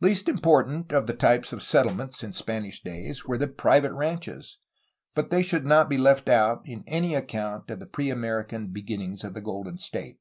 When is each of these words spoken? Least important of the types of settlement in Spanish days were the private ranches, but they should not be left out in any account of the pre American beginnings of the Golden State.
Least 0.00 0.28
important 0.28 0.92
of 0.92 1.08
the 1.08 1.14
types 1.16 1.52
of 1.52 1.64
settlement 1.64 2.22
in 2.22 2.32
Spanish 2.32 2.80
days 2.80 3.24
were 3.24 3.36
the 3.36 3.48
private 3.48 3.92
ranches, 3.92 4.58
but 5.16 5.30
they 5.30 5.42
should 5.42 5.64
not 5.66 5.88
be 5.90 5.98
left 5.98 6.28
out 6.28 6.62
in 6.64 6.84
any 6.86 7.16
account 7.16 7.68
of 7.68 7.80
the 7.80 7.86
pre 7.86 8.08
American 8.08 8.68
beginnings 8.68 9.24
of 9.24 9.34
the 9.34 9.40
Golden 9.42 9.76
State. 9.76 10.20